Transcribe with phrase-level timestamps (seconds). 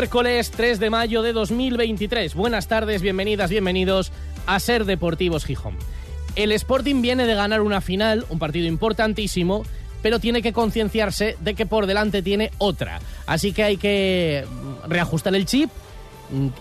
[0.00, 2.34] Miércoles 3 de mayo de 2023.
[2.34, 4.12] Buenas tardes, bienvenidas, bienvenidos
[4.46, 5.76] a Ser Deportivos Gijón.
[6.36, 9.62] El Sporting viene de ganar una final, un partido importantísimo,
[10.00, 12.98] pero tiene que concienciarse de que por delante tiene otra.
[13.26, 14.46] Así que hay que
[14.88, 15.68] reajustar el chip,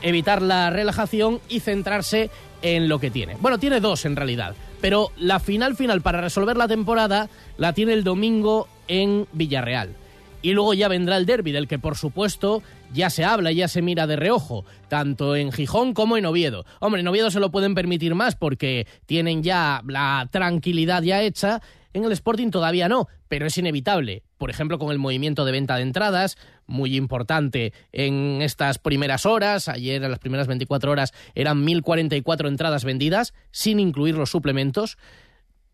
[0.01, 2.29] evitar la relajación y centrarse
[2.61, 3.37] en lo que tiene.
[3.39, 7.93] Bueno, tiene dos en realidad, pero la final final para resolver la temporada la tiene
[7.93, 9.95] el domingo en Villarreal.
[10.41, 13.81] Y luego ya vendrá el derby, del que por supuesto ya se habla, ya se
[13.81, 16.65] mira de reojo, tanto en Gijón como en Oviedo.
[16.79, 21.61] Hombre, en Oviedo se lo pueden permitir más porque tienen ya la tranquilidad ya hecha.
[21.93, 24.23] En el Sporting todavía no, pero es inevitable.
[24.37, 26.37] Por ejemplo, con el movimiento de venta de entradas,
[26.67, 29.67] muy importante en estas primeras horas.
[29.67, 34.97] Ayer, en las primeras 24 horas, eran 1.044 entradas vendidas, sin incluir los suplementos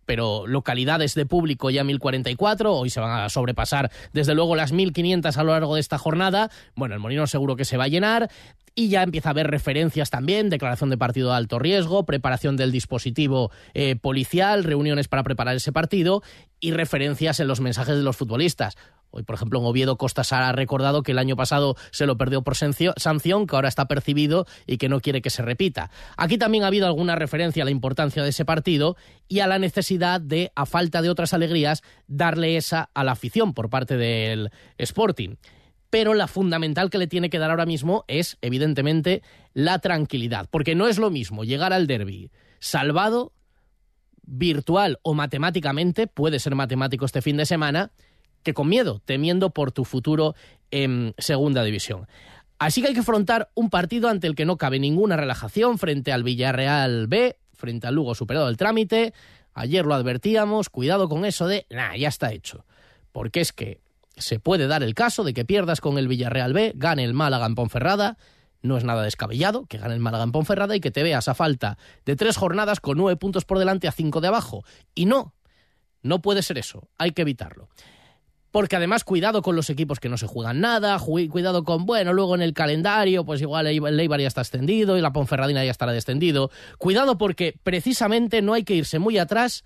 [0.06, 5.38] pero localidades de público ya 1044, hoy se van a sobrepasar desde luego las 1500
[5.38, 6.50] a lo largo de esta jornada.
[6.76, 8.30] Bueno, el Molino seguro que se va a llenar
[8.76, 12.74] y ya empieza a haber referencias también, declaración de partido de alto riesgo, preparación del
[12.74, 16.22] dispositivo eh, policial, reuniones para preparar ese partido
[16.60, 18.76] y referencias en los mensajes de los futbolistas.
[19.16, 22.18] Hoy, por ejemplo, en Oviedo Costa Sara ha recordado que el año pasado se lo
[22.18, 25.90] perdió por sanción, que ahora está percibido y que no quiere que se repita.
[26.18, 28.98] Aquí también ha habido alguna referencia a la importancia de ese partido
[29.30, 33.54] y a la necesidad de, a falta de otras alegrías, darle esa a la afición
[33.54, 35.36] por parte del Sporting
[35.92, 40.76] pero la fundamental que le tiene que dar ahora mismo es, evidentemente, la tranquilidad, porque
[40.76, 43.32] no es lo mismo llegar al derby salvado,
[44.24, 47.92] virtual o matemáticamente, puede ser matemático este fin de semana,
[48.46, 50.36] que con miedo, temiendo por tu futuro
[50.72, 52.08] en segunda división.
[52.60, 56.14] Así que hay que afrontar un partido ante el que no cabe ninguna relajación frente
[56.14, 59.14] al Villarreal B, frente al Lugo superado el trámite.
[59.54, 62.66] Ayer lo advertíamos, cuidado con eso de, nah, ya está hecho.
[63.12, 63.82] Porque es que
[64.16, 67.48] se puede dar el caso de que pierdas con el Villarreal B, gane el Málaga
[67.48, 68.18] en Ponferrada,
[68.62, 71.34] no es nada descabellado que gane el Málaga en Ponferrada y que te veas a
[71.34, 74.64] falta de tres jornadas con nueve puntos por delante a cinco de abajo.
[74.94, 75.34] Y no,
[76.04, 77.70] no puede ser eso, hay que evitarlo
[78.56, 82.36] porque además cuidado con los equipos que no se juegan nada, cuidado con, bueno, luego
[82.36, 85.92] en el calendario, pues igual el Eibar ya está extendido y la Ponferradina ya estará
[85.92, 86.50] descendido.
[86.78, 89.66] Cuidado porque precisamente no hay que irse muy atrás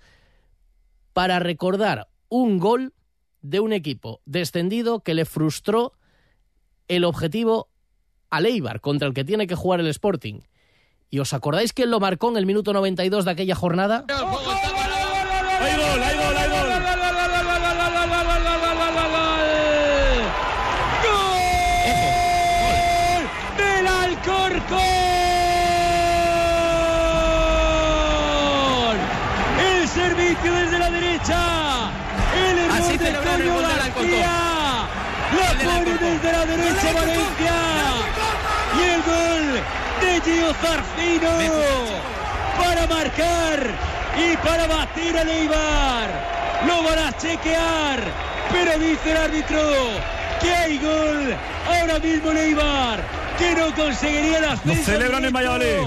[1.12, 2.92] para recordar un gol
[3.42, 5.92] de un equipo descendido que le frustró
[6.88, 7.68] el objetivo
[8.28, 10.40] al Eibar, contra el que tiene que jugar el Sporting.
[11.10, 14.04] ¿Y os acordáis quién lo marcó en el minuto 92 de aquella jornada?
[14.08, 16.29] ¡Hay gol, gol,
[36.92, 37.54] derecha Valencia.
[38.76, 39.60] Y el gol
[40.00, 41.30] de Gio Zarfino
[42.58, 43.70] para marcar
[44.16, 46.10] y para batir a Eibar.
[46.66, 48.00] Lo van a chequear,
[48.52, 49.58] pero dice el árbitro
[50.40, 51.36] que hay gol
[51.68, 53.00] ahora mismo Eibar
[53.38, 54.84] que no conseguiría el ascenso.
[54.84, 55.86] celebran en Valladolid.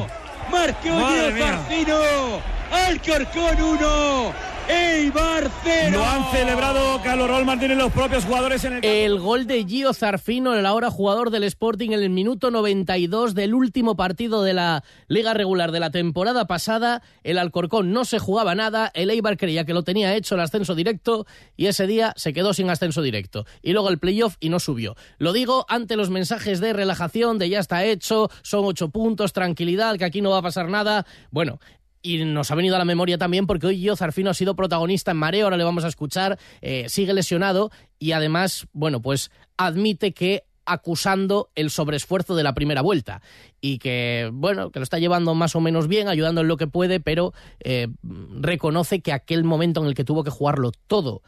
[0.51, 2.43] Marcó Gio Zarfino.
[2.71, 4.52] Alcorcón 1.
[4.69, 5.97] Eibar 0.
[5.97, 8.85] Lo han celebrado Carlos Rol Martínez los propios jugadores en el...
[8.85, 13.53] El gol de Gio Zarfino, el ahora jugador del Sporting en el minuto 92 del
[13.53, 17.01] último partido de la Liga Regular de la temporada pasada.
[17.23, 20.75] El Alcorcón no se jugaba nada, el Eibar creía que lo tenía hecho el ascenso
[20.75, 21.25] directo
[21.57, 23.45] y ese día se quedó sin ascenso directo.
[23.61, 24.95] Y luego el playoff y no subió.
[25.17, 29.97] Lo digo ante los mensajes de relajación, de ya está hecho, son ocho puntos, tranquilidad,
[29.97, 31.05] que aquí no va a pasar nada.
[31.31, 31.59] Bueno,
[32.03, 35.11] y nos ha venido a la memoria también porque hoy Gio Zarfino ha sido protagonista
[35.11, 40.13] en mareo, ahora le vamos a escuchar, eh, sigue lesionado y además, bueno, pues admite
[40.13, 43.21] que acusando el sobreesfuerzo de la primera vuelta
[43.59, 46.67] y que, bueno, que lo está llevando más o menos bien, ayudando en lo que
[46.67, 51.21] puede, pero eh, reconoce que aquel momento en el que tuvo que jugarlo todo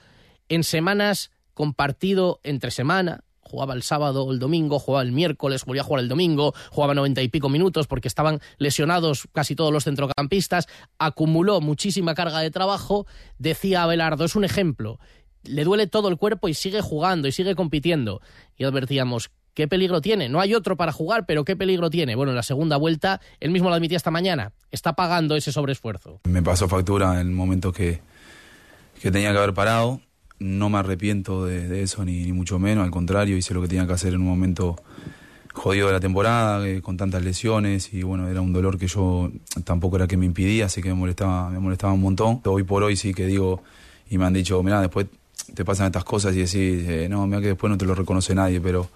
[0.49, 5.85] en semanas compartido entre semana, jugaba el sábado el domingo, jugaba el miércoles, volvía a
[5.85, 10.67] jugar el domingo, jugaba noventa y pico minutos porque estaban lesionados casi todos los centrocampistas,
[10.99, 13.05] acumuló muchísima carga de trabajo,
[13.37, 14.99] decía Abelardo, es un ejemplo,
[15.43, 18.21] le duele todo el cuerpo y sigue jugando y sigue compitiendo.
[18.57, 20.27] Y advertíamos, ¿Qué peligro tiene?
[20.27, 22.15] No hay otro para jugar, pero ¿qué peligro tiene?
[22.15, 26.19] Bueno, en la segunda vuelta, él mismo lo admitía esta mañana, está pagando ese sobreesfuerzo.
[26.25, 28.01] Me pasó factura en el momento que,
[29.01, 30.01] que tenía que haber parado.
[30.39, 32.83] No me arrepiento de, eso, ni, mucho menos.
[32.83, 34.75] Al contrario, hice lo que tenía que hacer en un momento
[35.53, 37.93] jodido de la temporada, eh, con tantas lesiones.
[37.93, 39.31] Y bueno, era un dolor que yo
[39.63, 42.41] tampoco era que me impidía, así que me molestaba, me molestaba un montón.
[42.45, 43.63] Hoy por hoy sí que digo,
[44.09, 45.07] y me han dicho, mira, después
[45.53, 48.35] te pasan estas cosas y decís, eh, no, mira que después no te lo reconoce
[48.35, 48.89] nadie, pero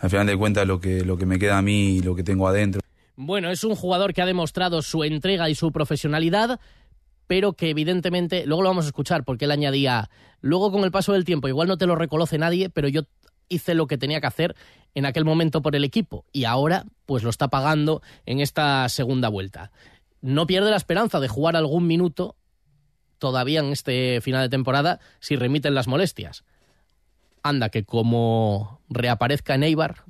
[0.00, 2.22] al final de cuentas lo que, lo que me queda a mí y lo que
[2.22, 2.82] tengo adentro.
[3.16, 6.60] Bueno, es un jugador que ha demostrado su entrega y su profesionalidad,
[7.26, 11.12] pero que evidentemente, luego lo vamos a escuchar, porque él añadía, luego con el paso
[11.12, 13.02] del tiempo, igual no te lo reconoce nadie, pero yo
[13.48, 14.56] hice lo que tenía que hacer
[14.94, 19.28] en aquel momento por el equipo y ahora pues lo está pagando en esta segunda
[19.28, 19.70] vuelta.
[20.20, 22.36] No pierde la esperanza de jugar algún minuto
[23.18, 26.44] todavía en este final de temporada si remiten las molestias.
[27.42, 30.04] Anda, que como reaparezca en Eibar,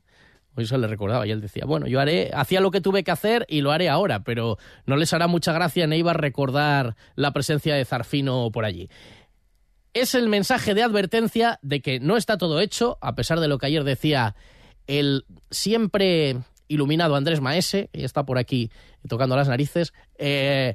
[0.56, 3.10] hoy se le recordaba y él decía, bueno, yo haré, hacía lo que tuve que
[3.10, 7.32] hacer y lo haré ahora, pero no les hará mucha gracia en Eibar recordar la
[7.32, 8.88] presencia de Zarfino por allí.
[9.94, 13.58] Es el mensaje de advertencia de que no está todo hecho, a pesar de lo
[13.58, 14.34] que ayer decía
[14.86, 16.36] el siempre
[16.68, 18.70] iluminado Andrés Maese, y está por aquí
[19.08, 20.74] tocando las narices, eh,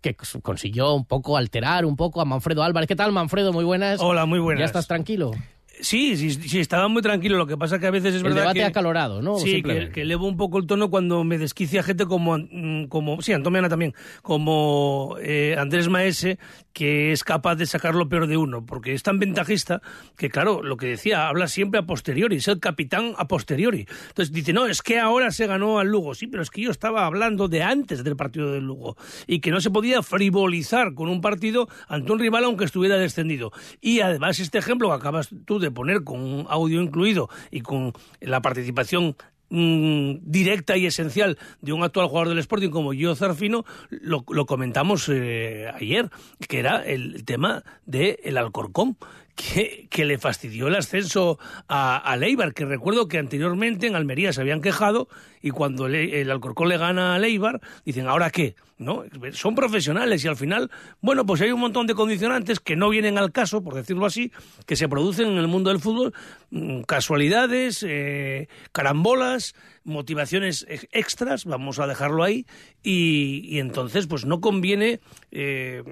[0.00, 2.88] que consiguió un poco alterar un poco a Manfredo Álvarez.
[2.88, 3.52] ¿Qué tal, Manfredo?
[3.52, 4.00] Muy buenas.
[4.00, 4.60] Hola, muy buenas.
[4.60, 5.32] ¿Ya estás tranquilo?
[5.80, 7.36] Sí, sí, sí, estaba muy tranquilo.
[7.36, 9.38] Lo que pasa que a veces es el verdad debate acalorado, ¿no?
[9.38, 13.20] Sí, que, que, elevo un poco el tono cuando me desquicia gente como, mm, como
[13.22, 16.38] sí, Antomiana también, como eh, Andrés Maese,
[16.72, 19.82] que es capaz de sacar lo peor de uno, porque es tan ventajista
[20.16, 23.86] que, claro, lo que decía, habla siempre a posteriori, es el capitán a posteriori.
[24.08, 26.14] Entonces dice, no, es que ahora se ganó al Lugo.
[26.14, 28.96] Sí, pero es que yo estaba hablando de antes del partido del Lugo
[29.26, 33.52] y que no se podía frivolizar con un partido ante un rival aunque estuviera descendido.
[33.80, 37.92] Y además este ejemplo que acabas tú de poner con un audio incluido y con
[38.20, 39.16] la participación
[39.50, 45.08] mm, directa y esencial de un actual jugador del Sporting como Gio Zarfino, lo, comentamos
[45.08, 46.10] eh, ayer,
[46.48, 48.96] que era el tema del el Alcorcón.
[49.38, 51.38] Que, le fastidió el ascenso
[51.68, 55.08] a, a, Leibar, que recuerdo que anteriormente en Almería se habían quejado
[55.40, 58.56] y cuando el Alcorcón le gana a Leibar, dicen, ¿ahora qué?
[58.78, 59.04] ¿no?
[59.32, 60.70] Son profesionales y al final,
[61.00, 64.32] bueno, pues hay un montón de condicionantes que no vienen al caso, por decirlo así,
[64.66, 66.14] que se producen en el mundo del fútbol,
[66.50, 69.54] mm, casualidades, eh, carambolas,
[69.88, 72.46] motivaciones extras, vamos a dejarlo ahí,
[72.82, 75.00] y, entonces pues no conviene
[75.32, 75.82] eh,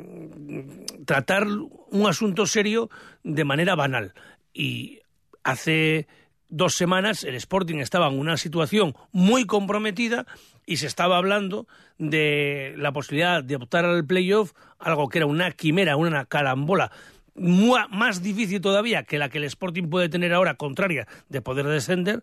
[1.05, 2.91] tratar un asunto serio
[3.25, 4.15] de manera banal.
[4.53, 5.01] Y
[5.43, 6.07] hace
[6.49, 10.27] dos semanas el Sporting estaba en una situación muy comprometida
[10.65, 11.67] y se estaba hablando
[11.99, 16.93] de la posibilidad de optar al playoff, algo que era una quimera, una carambola
[17.37, 22.23] más difícil todavía que la que el Sporting puede tener ahora, contraria de poder descender,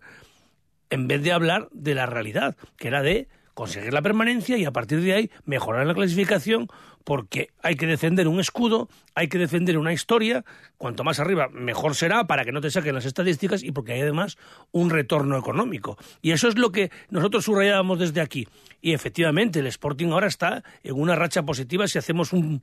[0.93, 4.71] en vez de hablar de la realidad, que era de conseguir la permanencia y a
[4.71, 6.67] partir de ahí mejorar la clasificación
[7.03, 10.45] porque hay que defender un escudo, hay que defender una historia,
[10.77, 14.01] cuanto más arriba mejor será para que no te saquen las estadísticas y porque hay
[14.01, 14.37] además
[14.71, 15.97] un retorno económico.
[16.21, 18.47] Y eso es lo que nosotros subrayábamos desde aquí.
[18.79, 22.61] Y efectivamente el Sporting ahora está en una racha positiva si hacemos un,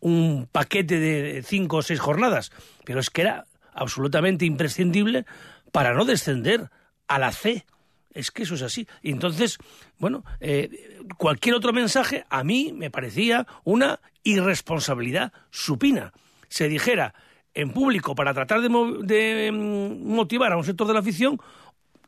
[0.00, 2.50] un paquete de cinco o seis jornadas,
[2.84, 5.26] pero es que era absolutamente imprescindible
[5.70, 6.70] para no descender
[7.08, 7.66] a la C
[8.14, 8.86] es que eso es así.
[9.02, 9.58] Y entonces,
[9.98, 16.12] bueno, eh, cualquier otro mensaje a mí me parecía una irresponsabilidad supina.
[16.48, 17.14] Se dijera
[17.54, 18.68] en público para tratar de,
[19.02, 21.40] de mm, motivar a un sector de la afición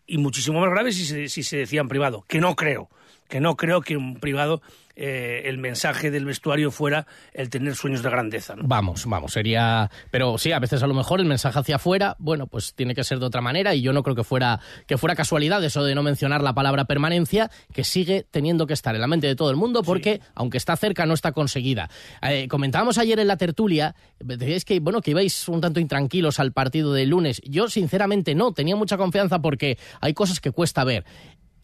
[0.07, 2.91] y muchísimo más grave si se, si se decía en privado, que no creo,
[3.31, 4.61] que no creo que un privado
[5.03, 8.55] eh, el mensaje del vestuario fuera el tener sueños de grandeza.
[8.59, 9.91] Vamos, vamos, sería...
[10.11, 13.03] Pero sí, a veces a lo mejor el mensaje hacia afuera, bueno, pues tiene que
[13.03, 15.95] ser de otra manera y yo no creo que fuera, que fuera casualidad eso de
[15.95, 19.51] no mencionar la palabra permanencia, que sigue teniendo que estar en la mente de todo
[19.51, 21.89] el mundo porque, aunque está cerca, no está conseguida.
[22.21, 26.53] Eh, comentábamos ayer en la tertulia, decíais que, bueno, que ibais un tanto intranquilos al
[26.53, 27.41] partido del lunes.
[27.47, 31.07] Yo, sinceramente, no, tenía mucha confianza porque hay cosas que cuesta ver.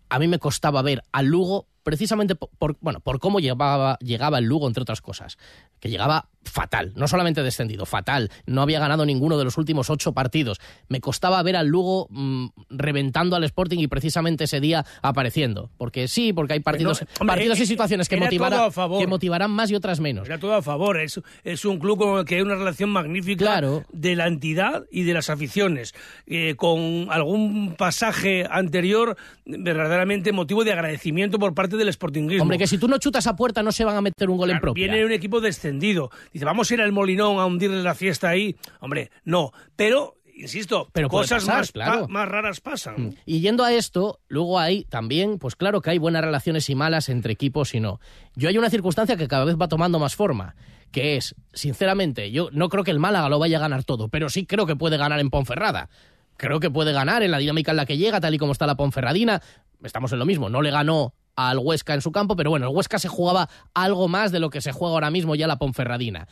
[0.08, 4.44] A mí me costaba ver al Lugo precisamente por, bueno, por cómo llegaba, llegaba el
[4.44, 5.38] Lugo, entre otras cosas.
[5.78, 8.30] Que llegaba fatal, no solamente descendido, fatal.
[8.46, 10.58] No había ganado ninguno de los últimos ocho partidos.
[10.88, 15.70] Me costaba ver al Lugo mm, reventando al Sporting y precisamente ese día apareciendo.
[15.76, 20.00] Porque sí, porque hay partidos, partidos y eh, situaciones que, que motivarán más y otras
[20.00, 20.26] menos.
[20.26, 21.00] Era todo a favor.
[21.00, 23.62] Es, es un club con el que hay una relación magnífica
[23.92, 25.94] de la entidad y de las aficiones.
[26.26, 32.42] Eh, con algún pasaje anterior verdaderamente motivo de agradecimiento por parte del Sportingismo.
[32.42, 34.50] Hombre, que si tú no chutas a puerta no se van a meter un gol
[34.50, 34.86] en propia.
[34.86, 36.10] Viene un equipo descendido.
[36.36, 38.56] Dice, vamos a ir al Molinón a hundirle la fiesta ahí.
[38.80, 39.52] Hombre, no.
[39.74, 42.08] Pero insisto, Pero cosas pasar, más, claro.
[42.08, 42.94] más raras pasan.
[42.98, 43.14] Mm.
[43.24, 47.08] Y yendo a esto, luego hay también, pues claro que hay buenas relaciones y malas
[47.08, 48.00] entre equipos y no.
[48.34, 50.56] Yo hay una circunstancia que cada vez va tomando más forma,
[50.92, 54.28] que es, sinceramente, yo no creo que el Málaga lo vaya a ganar todo, pero
[54.28, 55.88] sí creo que puede ganar en Ponferrada.
[56.36, 58.66] Creo que puede ganar en la dinámica en la que llega, tal y como está
[58.66, 59.40] la Ponferradina.
[59.82, 62.74] Estamos en lo mismo, no le ganó al Huesca en su campo, pero bueno, el
[62.74, 66.26] Huesca se jugaba algo más de lo que se juega ahora mismo ya la Ponferradina.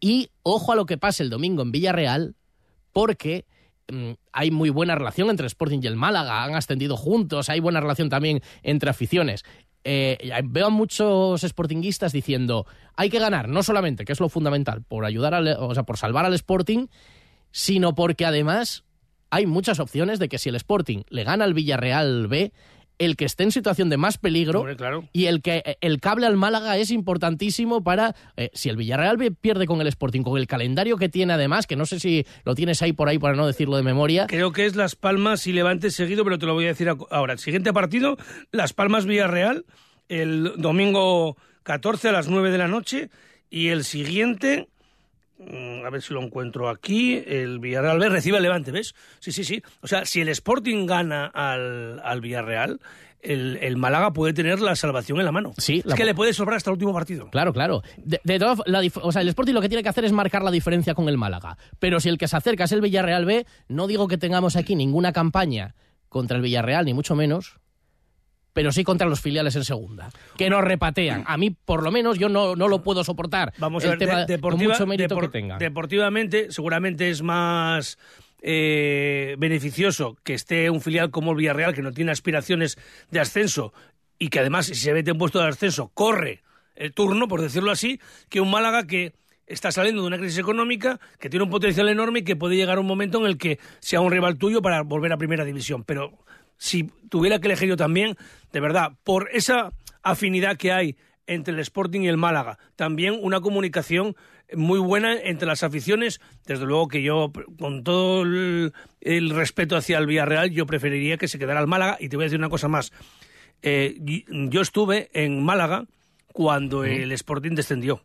[0.00, 2.36] Y ojo a lo que pase el domingo en Villarreal,
[2.92, 3.46] porque
[3.90, 7.80] mm, hay muy buena relación entre Sporting y el Málaga, han ascendido juntos, hay buena
[7.80, 9.44] relación también entre aficiones.
[9.86, 14.82] Eh, veo a muchos sportinguistas diciendo hay que ganar, no solamente, que es lo fundamental,
[14.82, 16.86] por ayudar al, o sea, por salvar al Sporting,
[17.50, 18.84] sino porque además
[19.30, 22.52] hay muchas opciones de que si el Sporting le gana al Villarreal B,
[22.98, 25.08] el que esté en situación de más peligro Hombre, claro.
[25.12, 29.66] y el que el cable al Málaga es importantísimo para eh, si el Villarreal pierde
[29.66, 32.82] con el Sporting con el calendario que tiene además que no sé si lo tienes
[32.82, 35.90] ahí por ahí para no decirlo de memoria Creo que es Las Palmas y Levante
[35.90, 37.32] seguido, pero te lo voy a decir ahora.
[37.32, 38.16] El siguiente partido,
[38.50, 39.64] Las Palmas Villarreal,
[40.08, 43.10] el domingo 14 a las 9 de la noche.
[43.50, 44.68] Y el siguiente,
[45.40, 48.94] a ver si lo encuentro aquí, el Villarreal B recibe al Levante, ¿ves?
[49.20, 49.62] Sí, sí, sí.
[49.80, 52.80] O sea, si el Sporting gana al, al Villarreal,
[53.20, 55.52] el, el Málaga puede tener la salvación en la mano.
[55.58, 57.30] Sí, es la que le puede sobrar hasta el último partido.
[57.30, 57.82] Claro, claro.
[57.96, 60.12] De, de todas- la dif- o sea, el Sporting lo que tiene que hacer es
[60.12, 61.56] marcar la diferencia con el Málaga.
[61.78, 64.76] Pero si el que se acerca es el Villarreal B, no digo que tengamos aquí
[64.76, 65.74] ninguna campaña
[66.08, 67.58] contra el Villarreal, ni mucho menos,
[68.54, 70.08] pero sí contra los filiales en segunda,
[70.38, 71.24] que nos repatean.
[71.26, 73.52] A mí, por lo menos, yo no, no lo puedo soportar.
[73.58, 75.58] Vamos el a ver, tema, de- con deportiva- mucho mérito depor- que tenga.
[75.58, 77.98] deportivamente seguramente es más
[78.46, 82.78] eh, beneficioso que esté un filial como el Villarreal, que no tiene aspiraciones
[83.10, 83.72] de ascenso
[84.18, 86.42] y que además, si se mete en puesto de ascenso, corre
[86.76, 89.12] el turno, por decirlo así, que un Málaga que
[89.46, 92.78] está saliendo de una crisis económica, que tiene un potencial enorme y que puede llegar
[92.78, 95.82] un momento en el que sea un rival tuyo para volver a primera división.
[95.84, 96.18] Pero
[96.56, 98.16] si tuviera que elegir yo también,
[98.52, 100.96] de verdad, por esa afinidad que hay
[101.26, 104.14] entre el Sporting y el Málaga, también una comunicación
[104.54, 109.98] muy buena entre las aficiones, desde luego que yo, con todo el, el respeto hacia
[109.98, 112.50] el Villarreal, yo preferiría que se quedara el Málaga, y te voy a decir una
[112.50, 112.92] cosa más,
[113.62, 113.96] Eh,
[114.50, 115.86] yo estuve en Málaga
[116.34, 118.02] cuando el Sporting descendió,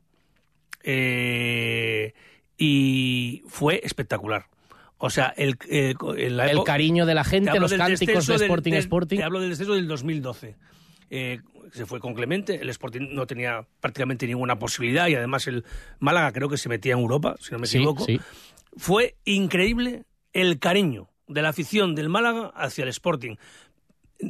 [0.84, 2.14] Eh,
[2.58, 4.46] y fue espectacular.
[5.02, 8.80] O sea, el, eh, el cariño de la te gente, los cánticos de Sporting del-
[8.82, 9.18] Sporting.
[9.18, 10.56] Te hablo del descenso del 2012.
[11.10, 11.40] Eh,
[11.72, 15.64] se fue con Clemente, el Sporting no tenía prácticamente ninguna posibilidad y además el
[16.00, 18.06] Málaga creo que se metía en Europa, si no me Sí, equivoco.
[18.06, 18.20] sí.
[18.76, 20.04] Fue increíble
[20.34, 23.36] el cariño de la afición del Málaga hacia el Sporting.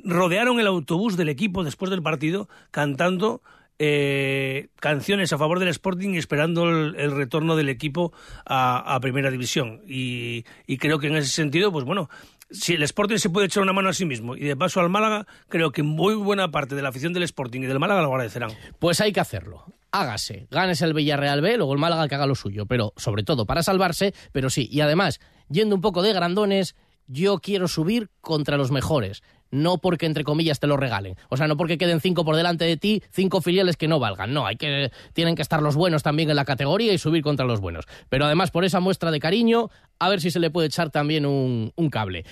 [0.03, 3.41] Rodearon el autobús del equipo después del partido cantando
[3.79, 8.13] eh, canciones a favor del Sporting esperando el, retorno del equipo
[8.45, 9.81] a, Primera División.
[9.87, 12.09] Y, y creo que en ese sentido, pues bueno,
[12.51, 14.89] si el Sporting se puede echar una mano a sí mismo y de paso al
[14.89, 18.11] Málaga, creo que muy buena parte de la afición del Sporting y del Málaga lo
[18.11, 18.51] agradecerán.
[18.79, 19.65] Pues hay que hacerlo.
[19.91, 20.47] Hágase.
[20.51, 22.65] Ganes el Villarreal B, luego el Málaga que haga lo suyo.
[22.65, 24.67] Pero sobre todo para salvarse, pero sí.
[24.71, 25.19] Y además,
[25.49, 26.75] yendo un poco de grandones,
[27.07, 29.23] yo quiero subir contra los mejores.
[29.51, 31.15] No porque, entre comillas, te lo regalen.
[31.29, 34.33] O sea, no porque queden cinco por delante de ti, cinco filiales que no valgan.
[34.33, 37.45] No, hay que, tienen que estar los buenos también en la categoría y subir contra
[37.45, 37.85] los buenos.
[38.09, 41.25] Pero además, por esa muestra de cariño, a ver si se le puede echar también
[41.25, 42.25] un, un cable.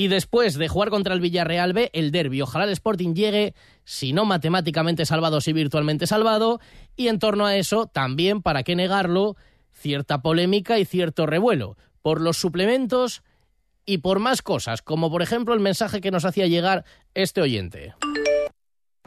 [0.00, 2.40] Y después de jugar contra el Villarreal B, el derbi.
[2.40, 6.60] Ojalá el Sporting llegue, si no matemáticamente salvado, si virtualmente salvado.
[6.94, 9.36] Y en torno a eso, también, para qué negarlo,
[9.72, 11.76] cierta polémica y cierto revuelo.
[12.00, 13.22] Por los suplementos
[13.88, 17.94] y por más cosas, como por ejemplo el mensaje que nos hacía llegar este oyente.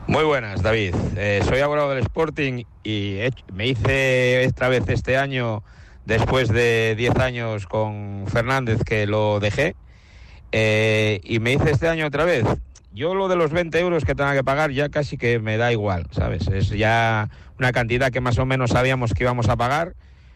[0.07, 0.95] Muy buenas, David.
[1.15, 3.19] Eh, soy abogado del Sporting y
[3.53, 5.63] me hice esta vez este año,
[6.05, 9.75] después de 10 años con Fernández, que lo dejé,
[10.51, 12.47] eh, y me hice este año otra vez.
[12.91, 15.71] Yo lo de los 20 euros que tenga que pagar ya casi que me da
[15.71, 16.47] igual, ¿sabes?
[16.47, 19.93] Es ya una cantidad que más o menos sabíamos que íbamos a pagar,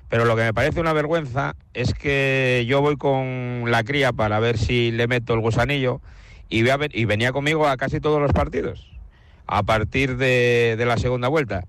[0.09, 4.39] pero lo que me parece una vergüenza es que yo voy con la cría para
[4.39, 6.01] ver si le meto el gusanillo
[6.49, 8.91] y, voy a ver- y venía conmigo a casi todos los partidos
[9.47, 11.65] a partir de, la segunda vuelta.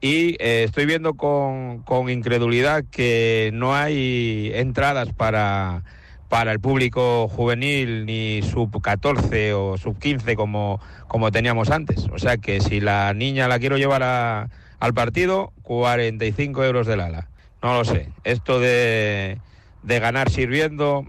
[0.00, 5.82] Y eh, estoy viendo con, con incredulidad que no hay entradas para,
[6.28, 12.06] para el público juvenil ni sub 14 o sub 15 como, como teníamos antes.
[12.12, 17.00] O sea que si la niña la quiero llevar a- al partido, 45 euros del
[17.00, 17.28] ala.
[17.66, 18.12] No lo sé.
[18.22, 19.40] Esto de,
[19.82, 21.04] de ganar sirviendo,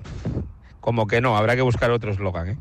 [0.80, 2.50] como que no, habrá que buscar otro eslogan.
[2.50, 2.58] ¿eh?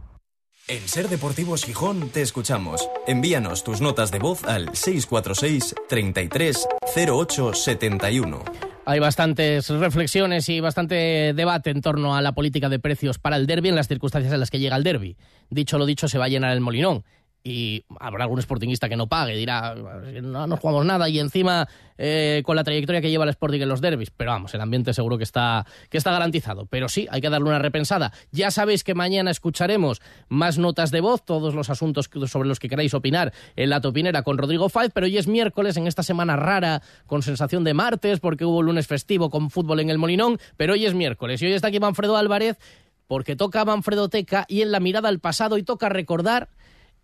[0.68, 2.90] En Ser Deportivos Gijón te escuchamos.
[3.06, 6.68] Envíanos tus notas de voz al 646 33
[7.08, 8.44] 08 71.
[8.84, 13.46] Hay bastantes reflexiones y bastante debate en torno a la política de precios para el
[13.46, 15.16] derby en las circunstancias en las que llega el derby.
[15.48, 17.02] Dicho lo dicho, se va a llenar el molinón
[17.46, 22.42] y habrá algún sportingista que no pague, dirá, no nos jugamos nada y encima eh,
[22.44, 25.16] con la trayectoria que lleva el Sporting en los derbis, pero vamos, el ambiente seguro
[25.16, 26.66] que está, que está garantizado.
[26.66, 28.12] Pero sí, hay que darle una repensada.
[28.32, 32.68] Ya sabéis que mañana escucharemos más notas de voz, todos los asuntos sobre los que
[32.68, 36.34] queráis opinar en la topinera con Rodrigo Faiz, pero hoy es miércoles en esta semana
[36.34, 40.72] rara, con sensación de martes, porque hubo lunes festivo con fútbol en el Molinón, pero
[40.72, 42.58] hoy es miércoles y hoy está aquí Manfredo Álvarez
[43.06, 46.48] porque toca Manfredo Teca y en la mirada al pasado y toca recordar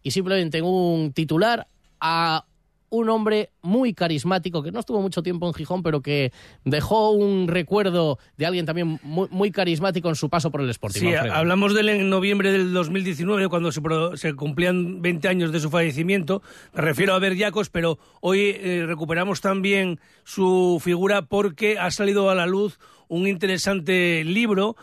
[0.02, 1.66] y simplemente un titular
[2.00, 2.44] a
[2.92, 6.30] un hombre muy carismático que no estuvo mucho tiempo en Gijón, pero que
[6.66, 11.00] dejó un recuerdo de alguien también muy, carismático en su paso por el Sporting.
[11.00, 15.71] Sí, hablamos de él en noviembre del 2019, cuando se, cumplían 20 años de su
[15.71, 16.42] fallecimiento.
[16.75, 22.35] Me refiero a Berriacos, pero hoy eh, recuperamos también su figura porque ha salido a
[22.35, 22.78] la luz
[23.09, 24.76] un interesante libro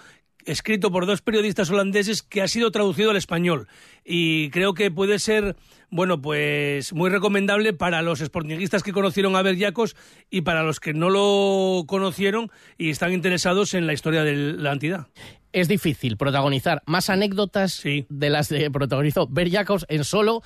[0.49, 3.67] escrito por dos periodistas holandeses que ha sido traducido al español
[4.03, 5.55] y creo que puede ser
[5.91, 9.95] bueno pues muy recomendable para los sportinguistas que conocieron a Berriacos
[10.29, 14.71] y para los que no lo conocieron y están interesados en la historia de la
[14.71, 15.07] entidad.
[15.51, 20.41] Es difícil protagonizar más anécdotas de las que protagonizó Berriacos en solo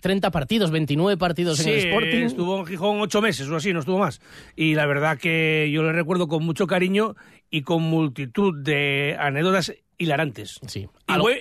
[0.00, 2.22] 30 partidos, 29 partidos en el Sporting.
[2.22, 4.20] Estuvo en Gijón ocho meses o así, no estuvo más.
[4.56, 7.16] Y la verdad que yo le recuerdo con mucho cariño
[7.54, 10.60] y con multitud de anécdotas hilarantes.
[10.66, 10.88] Sí.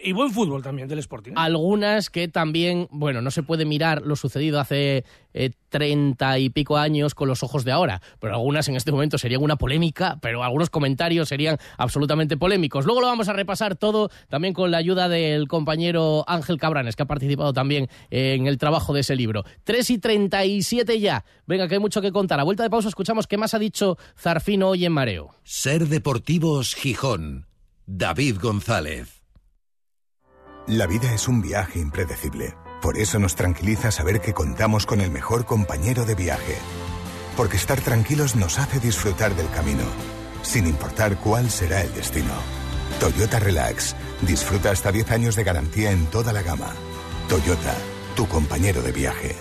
[0.03, 1.31] Y, buen, fútbol también del Sporting.
[1.31, 1.35] ¿eh?
[1.37, 6.77] Algunas que también, bueno, no se puede mirar lo sucedido hace eh, treinta y pico
[6.77, 10.43] años con los ojos de ahora, pero algunas en este momento serían una polémica, pero
[10.43, 12.85] algunos comentarios serían absolutamente polémicos.
[12.85, 17.03] Luego lo vamos a repasar todo también con la ayuda del compañero Ángel Cabranes, que
[17.03, 19.43] ha participado también en el trabajo de ese libro.
[19.63, 21.25] Tres y treinta y siete ya.
[21.47, 22.39] Venga, que hay mucho que contar.
[22.39, 25.31] A vuelta de pausa escuchamos qué más ha dicho Zarfino hoy en Mareo.
[25.43, 27.52] Ser Deportivos Gijón.
[27.85, 29.21] David González.
[30.67, 32.55] La vida es un viaje impredecible.
[32.81, 36.55] Por eso nos tranquiliza saber que contamos con el mejor compañero de viaje.
[37.35, 39.83] Porque estar tranquilos nos hace disfrutar del camino,
[40.43, 42.33] sin importar cuál será el destino.
[43.01, 43.95] Toyota Relax.
[44.21, 46.73] Disfruta hasta 10 años de garantía en toda la gama.
[47.27, 47.75] Toyota,
[48.15, 49.35] tu compañero de viaje.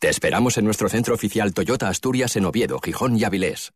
[0.00, 3.72] Te esperamos en nuestro centro oficial Toyota Asturias en Oviedo, Gijón y Avilés.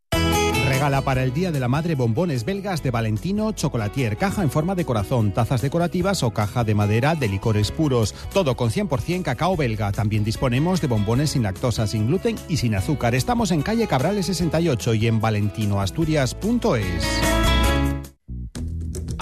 [0.77, 4.75] Regala para el Día de la Madre bombones belgas de Valentino Chocolatier, caja en forma
[4.75, 8.15] de corazón, tazas decorativas o caja de madera de licores puros.
[8.35, 9.91] Todo con 100% cacao belga.
[9.93, 13.15] También disponemos de bombones sin lactosa, sin gluten y sin azúcar.
[13.15, 17.36] Estamos en calle Cabrales 68 y en valentinoasturias.es.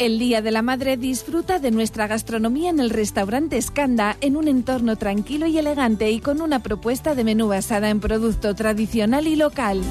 [0.00, 4.48] El Día de la Madre disfruta de nuestra gastronomía en el restaurante Skanda en un
[4.48, 9.36] entorno tranquilo y elegante y con una propuesta de menú basada en producto tradicional y
[9.36, 9.82] local.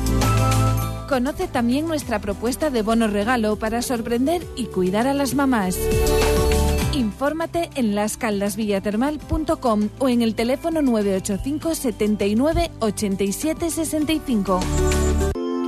[1.07, 5.77] Conoce también nuestra propuesta de bono regalo para sorprender y cuidar a las mamás.
[6.93, 14.59] Infórmate en lascaldasvillatermal.com o en el teléfono 985 79 87 65.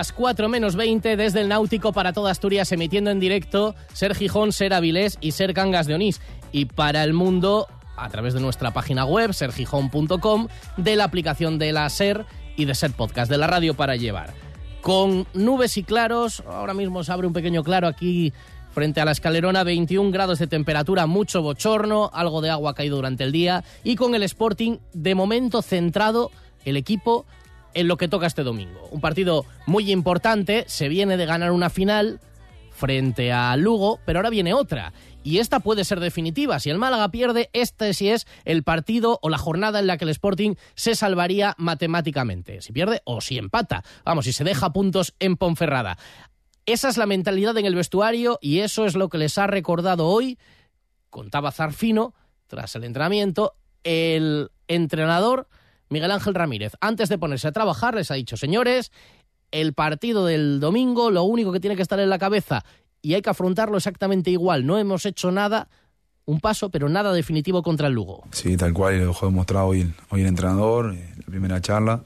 [0.00, 4.50] Las 4 menos 20 desde el Náutico para toda Asturias, emitiendo en directo Ser Gijón,
[4.50, 6.22] Ser Avilés y Ser Cangas de Onís.
[6.52, 11.72] Y para el mundo, a través de nuestra página web, sergijón.com, de la aplicación de
[11.72, 12.24] la Ser
[12.56, 14.32] y de Ser Podcast, de la radio para llevar.
[14.80, 18.32] Con nubes y claros, ahora mismo se abre un pequeño claro aquí
[18.70, 23.24] frente a la escalerona, 21 grados de temperatura, mucho bochorno, algo de agua caído durante
[23.24, 26.30] el día y con el Sporting de momento centrado
[26.64, 27.26] el equipo
[27.74, 28.88] en lo que toca este domingo.
[28.90, 32.20] Un partido muy importante, se viene de ganar una final
[32.70, 34.92] frente a Lugo, pero ahora viene otra.
[35.22, 36.58] Y esta puede ser definitiva.
[36.60, 40.04] Si el Málaga pierde, este sí es el partido o la jornada en la que
[40.04, 42.62] el Sporting se salvaría matemáticamente.
[42.62, 43.84] Si pierde o si empata.
[44.04, 45.98] Vamos, si se deja puntos en Ponferrada.
[46.64, 50.06] Esa es la mentalidad en el vestuario y eso es lo que les ha recordado
[50.06, 50.38] hoy,
[51.10, 52.14] contaba Zarfino,
[52.46, 53.54] tras el entrenamiento,
[53.84, 55.48] el entrenador
[55.90, 56.72] Miguel Ángel Ramírez.
[56.80, 58.92] Antes de ponerse a trabajar, les ha dicho, señores,
[59.50, 62.64] el partido del domingo, lo único que tiene que estar en la cabeza
[63.02, 64.64] y hay que afrontarlo exactamente igual.
[64.64, 65.68] No hemos hecho nada,
[66.26, 68.22] un paso, pero nada definitivo contra el Lugo.
[68.30, 72.02] Sí, tal cual, lo dejó demostrado hoy, hoy el entrenador, eh, la primera charla,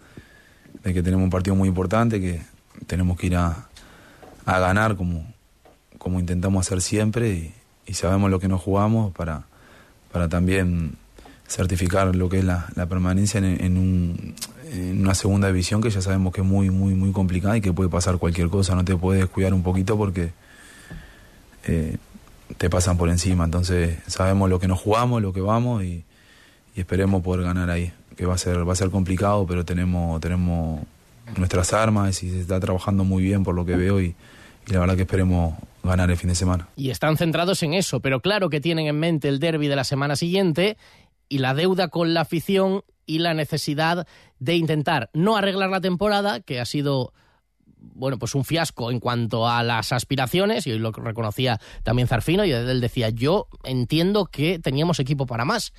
[0.83, 2.41] de que tenemos un partido muy importante, que
[2.87, 3.69] tenemos que ir a,
[4.47, 5.27] a ganar como,
[6.19, 7.53] intentamos hacer siempre
[7.87, 9.45] y, sabemos lo que nos jugamos para
[10.31, 10.97] también
[11.47, 14.35] certificar lo que es la, permanencia en, un,
[14.99, 17.91] una segunda división que ya sabemos que es muy, muy, muy complicada y que puede
[17.91, 20.33] pasar cualquier cosa, no te puedes cuidar un poquito porque
[21.67, 21.97] eh,
[22.57, 26.05] te pasan por encima, entonces sabemos lo que nos jugamos, lo que vamos y,
[26.75, 30.21] y, esperemos poder ganar ahí, que va a ser, va a ser complicado, pero tenemos,
[30.21, 30.81] tenemos
[31.37, 34.15] nuestras armas y se está trabajando muy bien por lo que veo y,
[34.67, 36.69] y la verdad que esperemos ganar el fin de semana.
[36.77, 39.85] Y están centrados en eso, pero claro que tienen en mente el derby de la
[39.85, 40.77] semana siguiente
[41.29, 44.07] y la deuda con la afición y la necesidad
[44.39, 47.13] de intentar no arreglar la temporada, que ha sido
[47.93, 52.45] bueno, pues un fiasco en cuanto a las aspiraciones, y hoy lo reconocía también Zarfino,
[52.45, 55.73] y él decía, yo entiendo que teníamos equipo para más,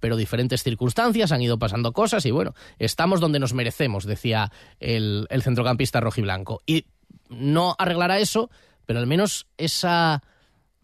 [0.00, 5.26] pero diferentes circunstancias, han ido pasando cosas, y bueno, estamos donde nos merecemos, decía el,
[5.30, 6.60] el centrocampista rojiblanco.
[6.66, 6.86] Y
[7.28, 8.50] no arreglará eso,
[8.84, 10.22] pero al menos esa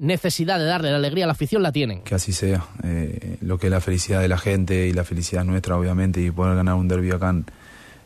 [0.01, 2.03] necesidad de darle la alegría a la afición la tienen.
[2.03, 2.65] Que así sea.
[2.83, 6.31] Eh, lo que es la felicidad de la gente y la felicidad nuestra, obviamente, y
[6.31, 7.35] poder ganar un derbi acá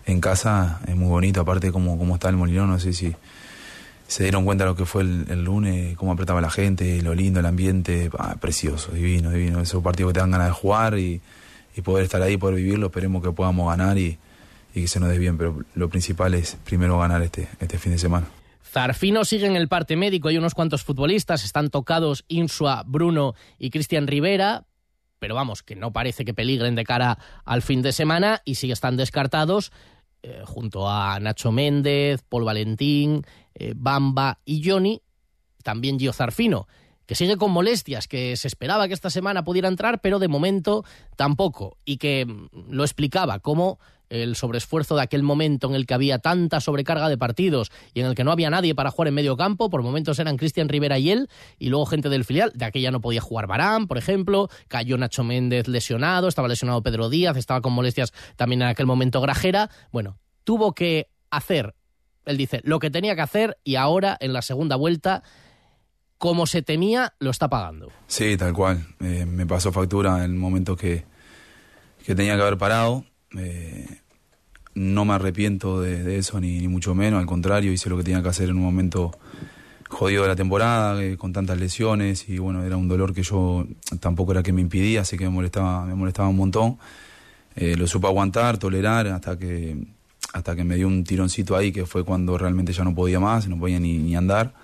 [0.04, 1.40] en, casa es muy bonito.
[1.40, 3.14] Aparte, como, como está el Molinón, no sé si
[4.08, 7.40] se dieron cuenta lo que fue el, el, lunes, cómo apretaba la gente, lo lindo,
[7.40, 9.60] el ambiente, ah, precioso, divino, divino.
[9.60, 11.20] Esos partidos que te dan ganas de jugar y,
[11.76, 12.86] y poder estar ahí, poder vivirlo.
[12.86, 14.18] Esperemos que podamos ganar y,
[14.74, 17.92] y que se nos dé bien, pero lo principal es primero ganar este, este fin
[17.92, 18.26] de semana.
[18.74, 23.70] Zarfino sigue en el parte médico, hay unos cuantos futbolistas, están tocados Insua, Bruno y
[23.70, 24.66] Cristian Rivera,
[25.20, 28.72] pero vamos, que no parece que peligren de cara al fin de semana y sí
[28.72, 29.70] están descartados
[30.24, 33.22] eh, junto a Nacho Méndez, Paul Valentín,
[33.54, 35.00] eh, Bamba y Johnny,
[35.62, 36.66] también Gio Zarfino
[37.06, 40.84] que sigue con molestias, que se esperaba que esta semana pudiera entrar, pero de momento
[41.16, 42.26] tampoco, y que
[42.68, 43.78] lo explicaba como
[44.10, 48.06] el sobreesfuerzo de aquel momento en el que había tanta sobrecarga de partidos y en
[48.06, 50.98] el que no había nadie para jugar en medio campo, por momentos eran Cristian Rivera
[50.98, 54.48] y él, y luego gente del filial, de aquella no podía jugar Barán, por ejemplo,
[54.68, 59.20] cayó Nacho Méndez lesionado, estaba lesionado Pedro Díaz, estaba con molestias también en aquel momento
[59.20, 61.74] Grajera, bueno, tuvo que hacer,
[62.24, 65.22] él dice, lo que tenía que hacer y ahora en la segunda vuelta
[66.24, 67.92] como se temía, lo está pagando.
[68.06, 68.82] Sí, tal cual.
[69.00, 71.04] Eh, me pasó factura en el momento que,
[72.02, 73.04] que tenía que haber parado.
[73.36, 73.98] Eh,
[74.74, 77.20] no me arrepiento de, eso, ni, mucho menos.
[77.20, 79.10] Al contrario, hice lo que tenía que hacer en un momento
[79.90, 82.26] jodido de la temporada, eh, con tantas lesiones.
[82.26, 83.66] Y bueno, era un dolor que yo
[84.00, 86.78] tampoco era que me impidía, así que me molestaba, me molestaba un montón.
[87.54, 89.76] Lo supe aguantar, tolerar, hasta que,
[90.32, 93.46] hasta que me dio un tironcito ahí, que fue cuando realmente ya no podía más,
[93.46, 94.63] no podía ni andar.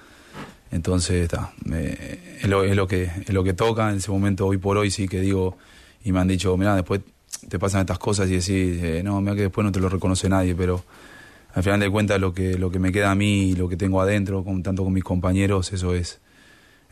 [0.71, 3.91] Entonces, está, eh, es, lo, es, lo que, es lo que toca.
[3.91, 5.57] En ese momento, hoy por hoy, sí que digo,
[6.05, 7.01] y me han dicho, mira, después
[7.49, 10.29] te pasan estas cosas y decís, eh, no, mira que después no te lo reconoce
[10.29, 10.85] nadie, pero
[11.55, 13.77] al final de cuentas lo que, lo que me queda a mí y lo que
[13.77, 16.21] tengo adentro, con, tanto con mis compañeros, eso es,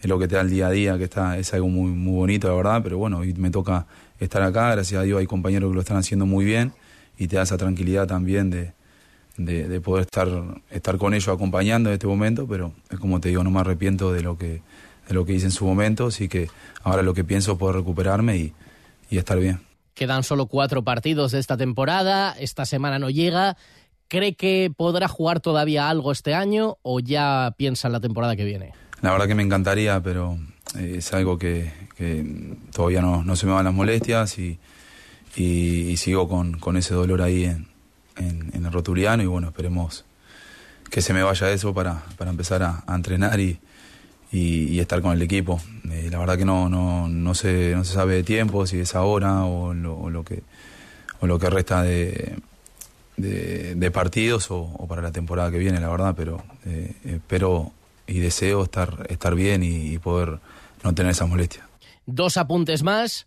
[0.00, 2.14] es lo que te da el día a día, que está, es algo muy, muy
[2.14, 3.86] bonito, la verdad, pero bueno, y me toca
[4.18, 6.72] estar acá, gracias a Dios hay compañeros que lo están haciendo muy bien
[7.16, 8.72] y te da esa tranquilidad también de,
[9.38, 10.28] de, de, poder estar,
[10.70, 14.20] estar con ellos acompañando en este momento, pero como te digo, no me arrepiento de
[14.20, 14.60] lo que,
[15.08, 16.50] de lo que hice en su momento, así que
[16.82, 18.52] ahora lo que pienso es poder recuperarme y,
[19.08, 19.60] y estar bien.
[19.94, 23.56] Quedan solo cuatro partidos de esta temporada, esta semana no llega.
[24.08, 28.44] ¿Cree que podrá jugar todavía algo este año o ya piensa en la temporada que
[28.44, 28.72] viene?
[29.02, 30.38] La verdad que me encantaría, pero
[30.78, 32.24] eh, es algo que, que
[32.72, 34.58] todavía no, no, se me van las molestias y,
[35.36, 37.68] y, y sigo con, con, ese dolor ahí en,
[38.18, 40.04] en, el rotuliano y bueno, esperemos
[40.90, 43.58] que se me vaya eso para, para empezar a, entrenar y,
[44.32, 45.60] y, estar con el equipo.
[45.90, 48.94] Eh, la verdad que no, no, no, se, no se sabe de tiempo, si es
[48.94, 50.42] ahora o lo, que,
[51.20, 52.36] o lo que resta de,
[53.18, 57.72] de, partidos o, para la temporada que viene, la verdad, pero eh, espero
[58.06, 60.38] y deseo estar, estar bien y, poder
[60.82, 61.68] no tener esa molestia.
[62.06, 63.26] Dos apuntes más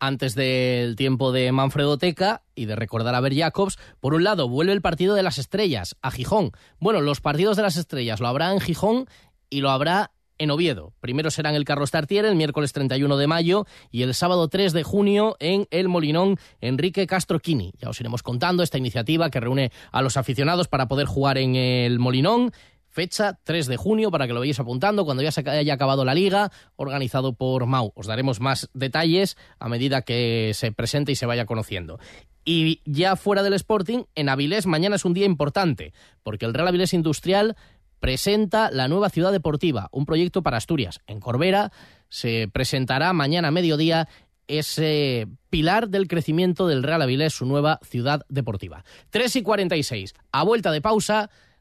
[0.00, 3.78] antes del tiempo de Manfredo Teca y de recordar a Ver Jacobs.
[4.00, 6.52] Por un lado, vuelve el partido de las estrellas a Gijón.
[6.80, 9.06] Bueno, los partidos de las estrellas lo habrá en Gijón
[9.50, 10.10] y lo habrá
[10.40, 10.94] en Oviedo.
[11.00, 14.72] Primero será en el Carlos Tartier el miércoles 31 de mayo y el sábado 3
[14.72, 17.72] de junio en el Molinón Enrique Castro Quini.
[17.78, 21.56] Ya os iremos contando esta iniciativa que reúne a los aficionados para poder jugar en
[21.56, 22.52] el Molinón.
[22.90, 26.14] Fecha 3 de junio para que lo vayáis apuntando cuando ya se haya acabado la
[26.14, 27.92] liga, organizado por Mau.
[27.94, 31.98] Os daremos más detalles a medida que se presente y se vaya conociendo.
[32.44, 36.68] Y ya fuera del Sporting, en Avilés mañana es un día importante, porque el Real
[36.68, 37.56] Avilés Industrial
[38.00, 41.00] presenta la nueva ciudad deportiva, un proyecto para Asturias.
[41.06, 41.70] En Corbera
[42.08, 44.08] se presentará mañana a mediodía
[44.48, 48.84] ese pilar del crecimiento del Real Avilés, su nueva ciudad deportiva.
[49.10, 50.14] 3 y 46.
[50.32, 51.30] A vuelta de pausa.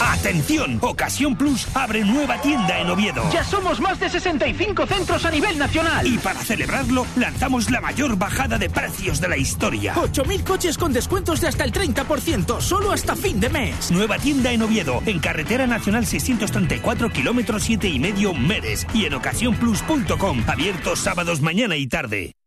[0.00, 0.78] ¡Atención!
[0.80, 3.22] Ocasión Plus abre nueva tienda en Oviedo.
[3.32, 6.06] Ya somos más de 65 centros a nivel nacional.
[6.06, 9.94] Y para celebrarlo, lanzamos la mayor bajada de precios de la historia.
[9.94, 13.90] 8.000 coches con descuentos de hasta el 30%, solo hasta fin de mes.
[13.90, 18.86] Nueva tienda en Oviedo, en Carretera Nacional 634, kilómetros 7 y medio, Meres.
[18.94, 22.37] Y en ocasiónplus.com, abiertos sábados, mañana y tarde.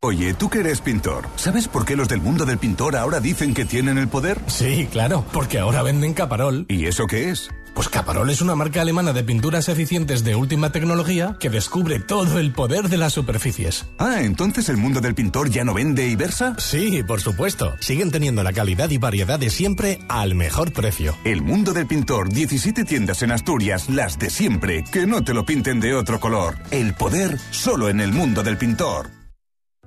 [0.00, 3.52] Oye, tú que eres pintor, ¿sabes por qué los del mundo del pintor ahora dicen
[3.52, 4.40] que tienen el poder?
[4.46, 6.66] Sí, claro, porque ahora venden Caparol.
[6.68, 7.48] ¿Y eso qué es?
[7.74, 12.38] Pues Caparol es una marca alemana de pinturas eficientes de última tecnología que descubre todo
[12.38, 13.86] el poder de las superficies.
[13.98, 16.54] Ah, entonces el mundo del pintor ya no vende y versa?
[16.58, 17.74] Sí, por supuesto.
[17.80, 21.16] Siguen teniendo la calidad y variedad de siempre al mejor precio.
[21.24, 25.44] El mundo del pintor, 17 tiendas en Asturias, las de siempre, que no te lo
[25.44, 26.56] pinten de otro color.
[26.70, 29.17] El poder solo en el mundo del pintor.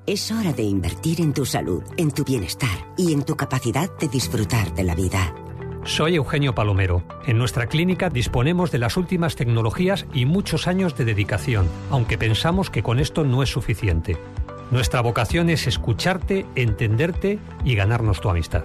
[0.08, 4.08] Es hora de invertir en tu salud, en tu bienestar y en tu capacidad de
[4.08, 5.36] disfrutar de la vida.
[5.84, 7.04] Soy Eugenio Palomero.
[7.28, 12.72] En nuestra clínica disponemos de las últimas tecnologías y muchos años de dedicación, aunque pensamos
[12.72, 14.18] que con esto no es suficiente.
[14.72, 18.64] Nuestra vocación es escucharte, entenderte y ganarnos tu amistad.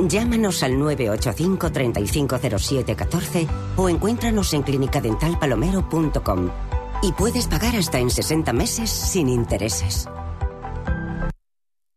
[0.00, 6.50] Llámanos al 985 350714 o encuéntranos en clinicadentalpalomero.com
[7.04, 10.08] y puedes pagar hasta en 60 meses sin intereses.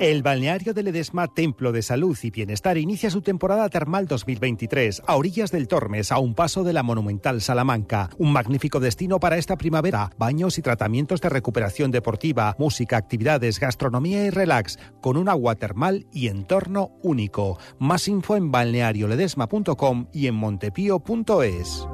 [0.00, 5.14] El balneario de Ledesma, Templo de Salud y Bienestar, inicia su temporada termal 2023 a
[5.14, 8.08] orillas del Tormes, a un paso de la monumental Salamanca.
[8.16, 10.10] Un magnífico destino para esta primavera.
[10.16, 16.06] Baños y tratamientos de recuperación deportiva, música, actividades, gastronomía y relax, con un agua termal
[16.14, 17.58] y entorno único.
[17.78, 21.86] Más info en balnearioledesma.com y en montepío.es.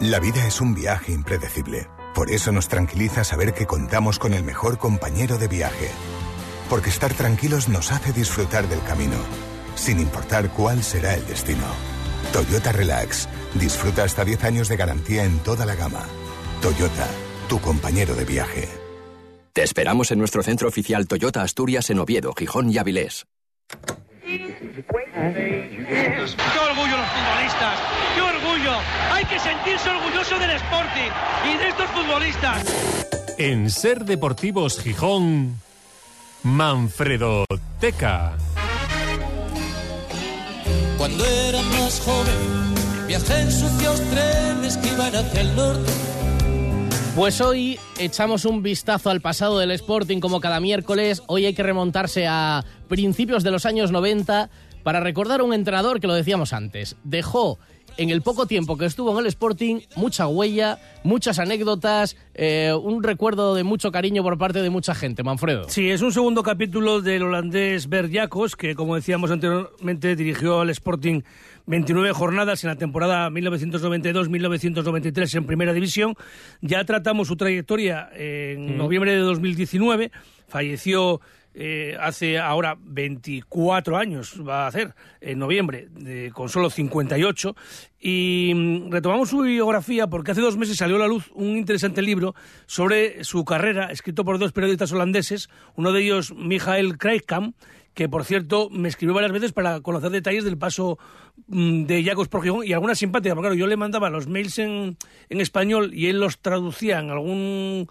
[0.00, 1.86] La vida es un viaje impredecible.
[2.14, 5.90] Por eso nos tranquiliza saber que contamos con el mejor compañero de viaje
[6.68, 9.16] porque estar tranquilos nos hace disfrutar del camino,
[9.74, 11.66] sin importar cuál será el destino.
[12.32, 13.28] Toyota Relax.
[13.54, 16.04] Disfruta hasta 10 años de garantía en toda la gama.
[16.60, 17.06] Toyota,
[17.48, 18.68] tu compañero de viaje.
[19.52, 23.26] Te esperamos en nuestro centro oficial Toyota Asturias en Oviedo, Gijón y Avilés.
[23.68, 24.42] ¡Qué
[26.58, 27.78] orgullo los futbolistas!
[28.16, 28.72] ¡Qué orgullo!
[29.12, 31.10] Hay que sentirse orgulloso del Sporting
[31.52, 32.64] y de estos futbolistas.
[33.38, 35.60] En Ser Deportivos Gijón.
[36.44, 37.46] Manfredo
[37.80, 38.36] Teca.
[40.98, 45.90] Cuando era más joven, viajé en sucios trenes que iban hacia el norte.
[47.16, 51.22] Pues hoy echamos un vistazo al pasado del Sporting como cada miércoles.
[51.28, 54.50] Hoy hay que remontarse a principios de los años 90
[54.82, 56.96] para recordar a un entrenador que lo decíamos antes.
[57.04, 57.58] Dejó
[57.96, 63.02] en el poco tiempo que estuvo en el Sporting, mucha huella, muchas anécdotas, eh, un
[63.02, 65.68] recuerdo de mucho cariño por parte de mucha gente, Manfredo.
[65.68, 70.70] Sí, es un segundo capítulo del holandés Bert Jacobs, que como decíamos anteriormente dirigió al
[70.70, 71.22] Sporting
[71.66, 76.14] 29 jornadas en la temporada 1992-1993 en Primera División.
[76.60, 80.10] Ya tratamos su trayectoria en noviembre de 2019.
[80.48, 81.20] Falleció
[81.54, 87.54] eh, hace ahora 24 años, va a hacer, en noviembre, de- con solo 58.
[88.00, 92.02] Y mm, retomamos su biografía porque hace dos meses salió a la luz un interesante
[92.02, 92.34] libro
[92.66, 97.56] sobre su carrera, escrito por dos periodistas holandeses, uno de ellos Michael Krijkamp,
[97.94, 100.98] que por cierto me escribió varias veces para conocer detalles del paso
[101.46, 104.58] mm, de Jacobs por Gijón y alguna simpática, porque claro, yo le mandaba los mails
[104.58, 104.96] en,
[105.28, 107.88] en español y él los traducía en algún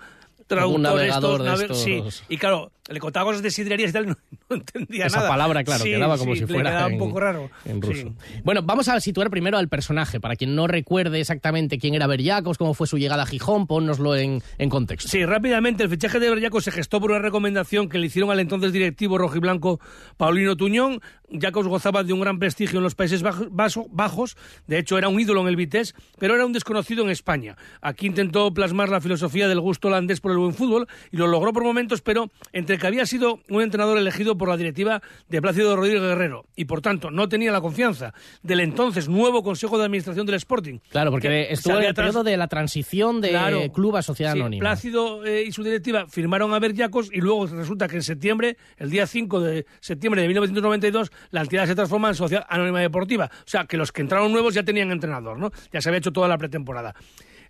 [0.47, 1.82] traductor navegador de nave- estos.
[1.82, 4.17] sí, y claro, le contaba cosas de sidrerías y tal, no,
[4.50, 5.30] no entendía Esa nada.
[5.30, 7.50] palabra, claro, Sí, quedaba como sí, si le fuera quedaba en, un poco raro.
[7.65, 7.89] en Sí.
[8.04, 8.13] ruso.
[8.43, 12.58] Bueno, vamos a situar primero al personaje, para quien no recuerde exactamente quién era Berriacos,
[12.58, 15.10] cómo fue su llegada a Gijón, ponnoslo en, en contexto.
[15.10, 18.39] Sí, rápidamente, el fichaje de Berriaco se gestó por una recomendación que le hicieron al
[18.39, 19.80] entonces directivo rojiblanco
[20.17, 21.00] Paulino Tuñón.
[21.39, 25.41] Jacobs gozaba de un gran prestigio en los Países Bajos, de hecho era un ídolo
[25.41, 27.56] en el Vitesse, pero era un desconocido en España.
[27.82, 31.52] Aquí intentó plasmar la filosofía del gusto holandés por el buen fútbol y lo logró
[31.54, 35.76] por momentos, pero entre que había sido un entrenador elegido por la directiva de Plácido
[35.76, 40.26] Rodríguez Guerrero y por tanto no tenía la confianza del entonces nuevo Consejo de Administración
[40.26, 40.80] del Sporting.
[40.90, 43.72] Claro, porque que estuvo en el periodo de la transición de Claro.
[43.72, 44.62] club a sociedad Sí, anónima.
[44.62, 48.90] Plácido eh, y su directiva firmaron a Berriacos y luego resulta que en septiembre, el
[48.90, 53.30] día 5 de septiembre de 1992, la entidad se transforma en Sociedad Anónima Deportiva.
[53.34, 55.52] O sea, que los que entraron nuevos ya tenían entrenador, ¿no?
[55.72, 56.94] Ya se había hecho toda la pretemporada.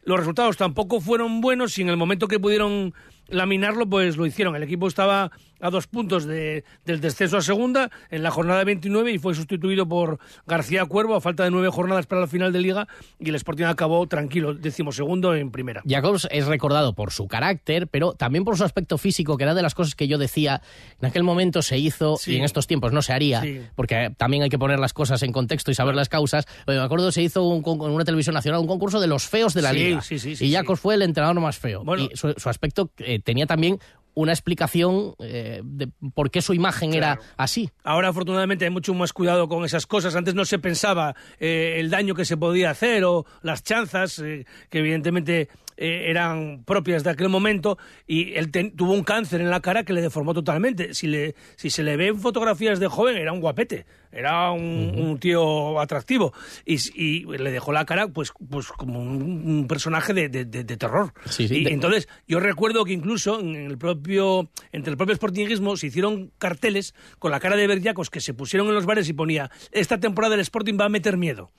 [0.06, 2.94] Los resultados tampoco fueron buenos y en el momento que pudieron
[3.28, 4.56] laminarlo, pues lo hicieron.
[4.56, 9.14] El equipo estaba a dos puntos de- del descenso a segunda en la jornada 29
[9.14, 12.60] y fue sustituido por García Cuervo a falta de nueve jornadas para la final de
[12.60, 15.82] liga y el Sporting acabó tranquilo, decimosegundo en primera.
[15.88, 19.62] Jacobs es recordado por su carácter, pero también por su aspecto físico, que era de
[19.62, 20.62] las cosas que yo decía,
[21.02, 22.34] en aquel momento se hizo Sí.
[22.34, 23.62] y en estos tiempos no se haría, Sí.
[23.76, 26.46] porque también hay que poner las cosas en contexto y saber las causas.
[26.66, 29.54] Pero me acuerdo se hizo un en una televisión nacional un concurso de los feos
[29.54, 30.02] de la Sí, liga.
[30.42, 31.86] y Jacobs fue el entrenador más feo.
[31.86, 32.04] Bueno.
[32.12, 33.80] y su, su aspecto eh, tenía también
[34.16, 37.72] una explicación eh, de por qué su imagen era así.
[37.84, 40.16] Ahora, afortunadamente, hay mucho más cuidado con esas cosas.
[40.16, 44.46] Antes no se pensaba eh, el daño que se podía hacer o las chanzas, eh,
[44.70, 47.78] que evidentemente eh, eran propias de aquel momento.
[48.08, 50.94] Y él ten- tuvo un cáncer en la cara que le deformó totalmente.
[50.94, 53.86] Si, le, si se le ven fotografías de joven, era un guapete.
[54.12, 56.34] Era un, un tío atractivo.
[56.66, 60.78] Y, le dejó la cara pues, pues como un, un personaje de, de- de- de
[60.78, 61.14] terror.
[61.26, 65.76] Sí, sí, Y entonces, yo recuerdo que incluso en el propio, entre el propio sportingismo
[65.78, 69.14] se hicieron carteles con la cara de Berriacos que se pusieron en los bares y
[69.14, 71.50] ponía esta temporada el Sporting va a meter miedo.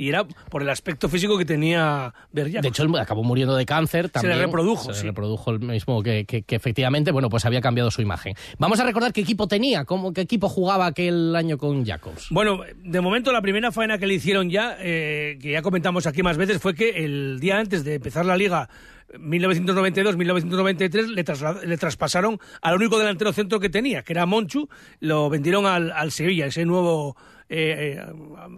[0.00, 2.62] Y era por el aspecto físico que tenía Berriacos.
[2.62, 4.38] De hecho, él acabó muriendo de cáncer también.
[4.38, 5.06] le reprodujo, Se le sí.
[5.06, 8.32] reprodujo el mismo que, que- que efectivamente, bueno, pues había cambiado su imagen.
[8.58, 12.28] Vamos a recordar qué equipo tenía, cómo, qué equipo jugaba aquel año con Jacobs.
[12.30, 16.22] Bueno, de momento la primera faena que le hicieron ya, eh, que ya comentamos aquí
[16.22, 18.70] más veces, fue que el día antes de empezar la liga
[19.18, 24.68] 1992-1993 le, trasla- le traspasaron al único delantero centro que tenía, que era Monchu,
[25.00, 27.16] lo vendieron al, al Sevilla, ese nuevo
[27.52, 28.06] eh, eh,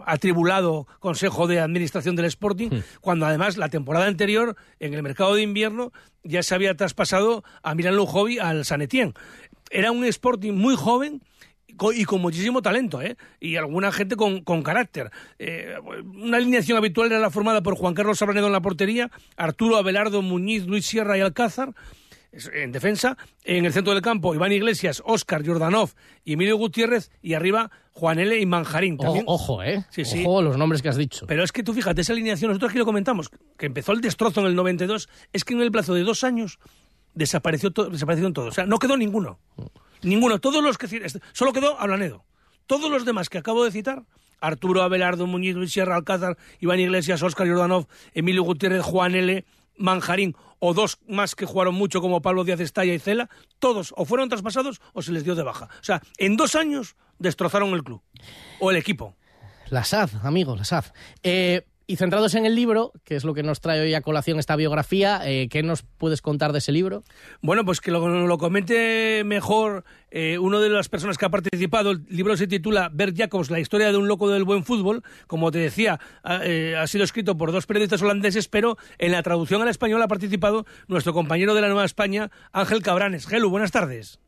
[0.04, 5.42] atribulado Consejo de Administración del Sporting, cuando además la temporada anterior, en el mercado de
[5.42, 9.14] invierno, ya se había traspasado a Milan Lujovi al San Etienne.
[9.70, 11.22] Era un Sporting muy joven,
[11.94, 13.16] y con muchísimo talento, ¿eh?
[13.40, 15.10] Y alguna gente con, con carácter.
[15.38, 15.74] Eh,
[16.14, 20.20] una alineación habitual era la formada por Juan Carlos Sabranedo en la portería, Arturo Abelardo,
[20.20, 21.72] Muñiz, Luis Sierra y Alcázar
[22.54, 23.16] en defensa.
[23.44, 25.90] En el centro del campo, Iván Iglesias, Óscar Jordanov
[26.24, 27.10] y Emilio Gutiérrez.
[27.22, 28.38] Y arriba, Juan L.
[28.38, 28.96] y Manjarín.
[28.96, 29.24] También.
[29.28, 29.84] Ojo, ojo, ¿eh?
[29.90, 30.22] Sí, sí.
[30.26, 31.26] Ojo los nombres que has dicho.
[31.26, 34.40] Pero es que tú fíjate, esa alineación, nosotros aquí lo comentamos, que empezó el destrozo
[34.40, 36.58] en el 92, es que en el plazo de dos años
[37.14, 38.48] desapareció to- desaparecieron todos.
[38.48, 39.38] O sea, no quedó ninguno.
[40.02, 40.38] Ninguno.
[40.40, 40.88] Todos los que...
[41.32, 42.24] Solo quedó Ablanedo.
[42.66, 44.04] Todos los demás que acabo de citar,
[44.40, 49.44] Arturo Abelardo, Muñiz, Luis Sierra, Alcázar, Iván Iglesias, Óscar Jordanov, Emilio Gutiérrez, Juan L.,
[49.76, 54.04] Manjarín, o dos más que jugaron mucho como Pablo Díaz Estalla y Cela, todos o
[54.04, 55.68] fueron traspasados o se les dio de baja.
[55.80, 58.02] O sea, en dos años destrozaron el club
[58.60, 59.16] o el equipo.
[59.70, 60.84] La SAD, amigo, la SAD.
[61.22, 64.38] Eh, y centrados en el libro, que es lo que nos trae hoy a colación
[64.38, 67.04] esta biografía, eh, ¿qué nos puedes contar de ese libro?
[67.42, 71.90] Bueno, pues que lo, comente mejor eh, una de las personas que ha participado.
[71.90, 75.02] El libro se titula Bert Jacobs, la historia de un loco del buen fútbol.
[75.26, 79.22] Como te decía, ha, eh, ha sido escrito por dos periodistas holandeses, pero en la
[79.22, 83.26] traducción al español ha participado nuestro compañero de la Nueva España, Ángel Cabranes.
[83.26, 84.18] Gelu, buenas tardes.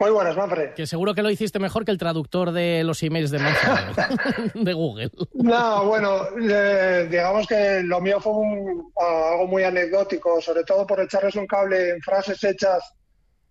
[0.00, 0.70] Muy buenas, Manfred.
[0.72, 4.72] Que seguro que lo hiciste mejor que el traductor de los emails de Manfred, de
[4.72, 5.10] Google.
[5.34, 11.00] No, bueno, eh, digamos que lo mío fue un- algo muy anecdótico, sobre todo por
[11.00, 12.82] echarles un cable en frases hechas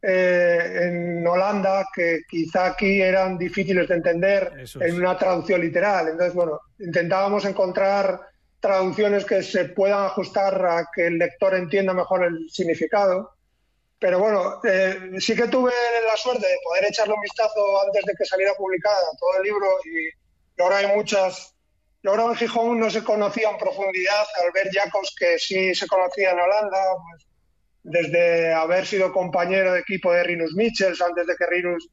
[0.02, 4.90] eh, en Holanda que quizá aquí eran difíciles de entender Eso es.
[4.94, 6.08] en una traducción literal.
[6.08, 8.20] Entonces, bueno, intentábamos encontrar
[8.62, 13.32] traducciones que se puedan ajustar a que el lector entienda mejor el significado.
[14.00, 15.72] Pero bueno, eh, sí que tuve
[16.08, 19.68] la suerte de poder echarle un vistazo antes de que saliera publicada todo el libro
[19.86, 21.54] y, ahora hay muchas...
[22.02, 26.32] Y ahora en Gijón no se conocía en profundidad Albert Jacobs, que sí se conocía
[26.32, 27.28] en Holanda, pues,
[27.84, 31.90] desde haber sido compañero de equipo de Rinus Michels antes de que Rinus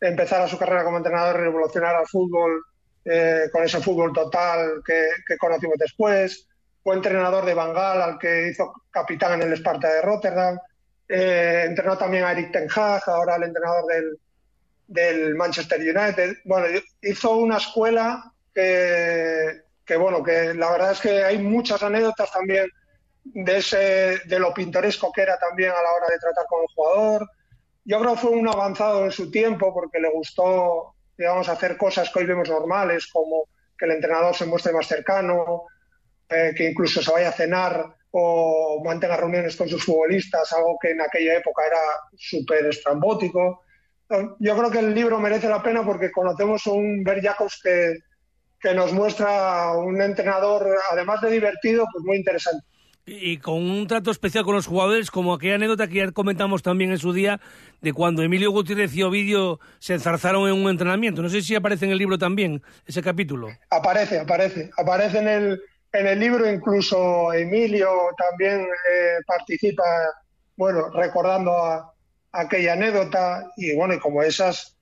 [0.00, 2.62] empezara su carrera como entrenador revolucionara el fútbol
[3.04, 6.46] eh, con ese fútbol total que, conocimos después.
[6.82, 10.58] Fue entrenador de Bangal, al que hizo capitán en el Sparta de Rotterdam.
[11.12, 13.84] Eh, entrenó también a Eric Ten Hag, ahora el entrenador
[14.86, 16.36] del, Manchester United.
[16.44, 16.68] Bueno,
[17.02, 22.68] hizo una escuela que, que, bueno, que la verdad es que hay muchas anécdotas también
[23.24, 26.68] de ese, de lo pintoresco que era también a la hora de tratar con el
[26.76, 27.30] jugador.
[27.84, 32.08] Yo creo que fue un avanzado en su tiempo porque le gustó, digamos, hacer cosas
[32.10, 35.64] que hoy vemos normales, como que el entrenador se muestre más cercano,
[36.28, 40.90] eh, que incluso se vaya a cenar o mantenga reuniones con sus futbolistas, algo que
[40.90, 41.80] en aquella época era
[42.16, 43.62] súper estrambótico.
[44.40, 47.98] Yo creo que el libro merece la pena porque conocemos un Bert Jacobs que,
[48.60, 52.64] que nos muestra un entrenador, además de divertido, pues muy interesante.
[53.06, 56.90] Y con un trato especial con los jugadores, como aquella anécdota que ya comentamos también
[56.90, 57.40] en su día,
[57.80, 61.22] de cuando Emilio Gutiérrez y Ovidio se enzarzaron en un entrenamiento.
[61.22, 63.48] No sé si aparece en el libro también ese capítulo.
[63.70, 64.70] Aparece, aparece.
[64.76, 65.62] Aparece en el,
[65.92, 69.84] en el libro, incluso Emilio también eh, participa,
[70.56, 71.92] bueno, recordando a,
[72.32, 73.50] aquella anécdota.
[73.56, 74.76] Y bueno, y como esas,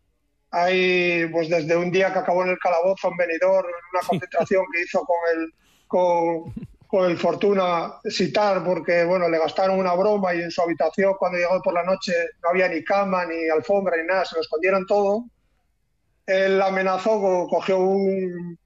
[0.51, 4.65] hay pues desde un día que acabó en el calabozo en Benidorm, en una concentración
[4.73, 5.53] que hizo con el,
[5.87, 6.55] con,
[6.87, 11.39] con el Fortuna Citar, porque bueno, le gastaron una broma y en su habitación cuando
[11.39, 14.87] llegó por la noche no había ni cama, ni alfombra, ni nada, se lo escondieron
[14.87, 15.25] todo.
[16.27, 18.59] Él amenazó, co- cogió un,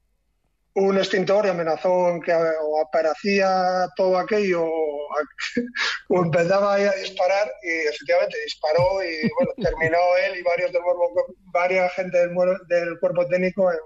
[0.75, 5.07] un extintor y amenazó en que o aparecía todo aquello o,
[6.09, 10.81] o empezaba ahí a disparar y efectivamente disparó y bueno, terminó él y varios del
[10.81, 13.77] cuerpo, varias gente del, cuerpo técnico en,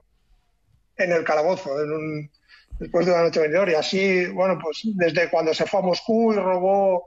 [0.98, 2.32] en el calabozo, en un,
[2.80, 3.72] después de una noche venidora.
[3.72, 7.06] Y así, bueno, pues desde cuando se fue a Moscú y robó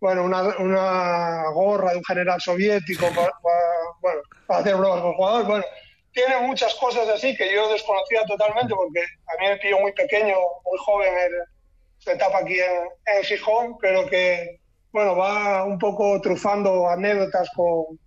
[0.00, 5.14] bueno, una, una gorra de un general soviético para, para- bueno, para hacer bromas con
[5.14, 5.46] jugadores.
[5.46, 5.64] Bueno,
[6.14, 10.36] tiene muchas cosas así que yo desconocía totalmente porque a mí me pilló muy pequeño,
[10.64, 11.32] muy joven en
[11.98, 14.60] su etapa aquí en, en Gijón, pero que,
[14.92, 17.98] bueno, va un poco trufando anécdotas con,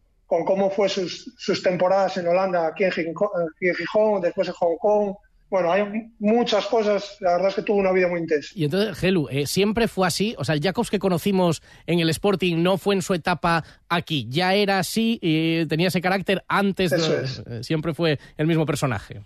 [0.45, 4.53] cómo fue sus, sus temporadas en Holanda, aquí en, Gijón, aquí en Gijón, después en
[4.53, 5.15] Hong Kong.
[5.49, 8.49] Bueno, hay muchas cosas, la verdad es que tuvo una vida muy intensa.
[8.53, 10.35] Y entonces, Gelu, eh, siempre fue así.
[10.37, 14.27] O sea, el Jacobs que conocimos en el Sporting no fue en su etapa aquí.
[14.29, 16.91] Ya era así y tenía ese carácter antes.
[16.91, 17.43] de- Eso es.
[17.47, 19.21] eh, Siempre fue el mismo personaje.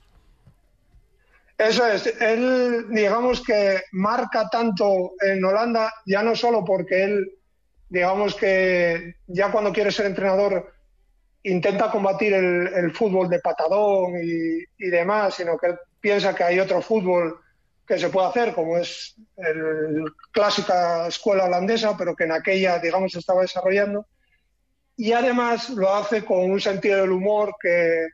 [1.57, 7.31] Eso es, él digamos que marca tanto en Holanda, ya no solo porque él,
[7.89, 10.73] digamos que ya cuando quiere ser entrenador
[11.43, 16.43] intenta combatir el, el fútbol de patadón y, y demás, sino que él piensa que
[16.43, 17.39] hay otro fútbol
[17.87, 23.11] que se puede hacer, como es el clásica escuela holandesa, pero que en aquella, digamos,
[23.11, 24.05] se estaba desarrollando.
[24.97, 28.07] Y además lo hace con un sentido del humor que,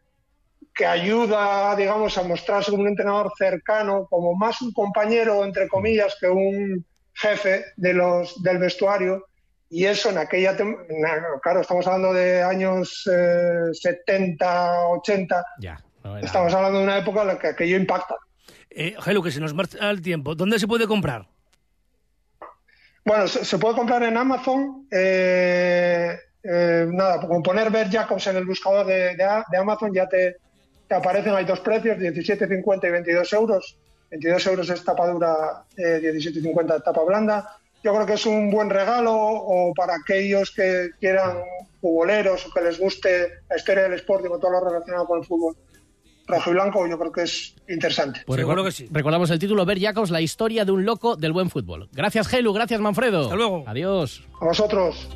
[0.73, 6.15] que ayuda, digamos, a mostrarse como un entrenador cercano, como más un compañero, entre comillas,
[6.19, 9.25] que un jefe de los, del vestuario.
[9.69, 15.77] Y eso en aquella, claro, estamos hablando de años eh, 70, 80, Ya.
[16.22, 18.16] Estamos hablando de una época en la que aquello impacta.
[18.70, 20.36] Eh, Gelu, que se nos marcha el tiempo.
[20.36, 21.28] ¿Dónde se puede comprar?
[23.05, 24.88] Bueno, se, se puede comprar en Amazon.
[24.91, 29.93] eh, eh, nada, con poner Ver Jacobs en el buscador de, de A- de Amazon
[29.93, 30.38] ya te,
[30.88, 33.78] te aparecen, hay dos precios, 17,50 y 22 euros.
[34.12, 37.58] 22 euros es tapa dura, eh, 17,50 tapa blanda.
[37.84, 41.38] Yo creo que es un buen regalo o para aquellos que quieran
[41.82, 45.26] futboleros o que les guste la historia del Sporting o todo lo relacionado con el
[45.26, 45.55] fútbol
[46.28, 48.21] rojo y blanco, yo creo que es interesante.
[48.25, 51.88] Pues recor- Recordamos el título, Ver Jacobs, la historia de un loco del buen fútbol.
[51.93, 52.53] Gracias, Gelu.
[52.53, 53.23] Gracias, Manfredo.
[53.23, 53.63] Hasta luego.
[53.65, 54.23] Adiós.
[54.41, 55.07] A vosotros.